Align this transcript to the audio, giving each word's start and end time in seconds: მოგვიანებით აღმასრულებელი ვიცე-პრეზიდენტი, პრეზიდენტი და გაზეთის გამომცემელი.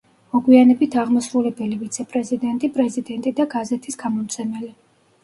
მოგვიანებით 0.35 0.95
აღმასრულებელი 1.01 1.77
ვიცე-პრეზიდენტი, 1.81 2.71
პრეზიდენტი 2.79 3.35
და 3.41 3.47
გაზეთის 3.53 3.99
გამომცემელი. 4.05 4.73